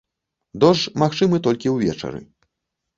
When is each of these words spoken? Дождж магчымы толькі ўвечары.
Дождж 0.63 0.89
магчымы 1.03 1.43
толькі 1.47 1.75
ўвечары. 1.77 2.27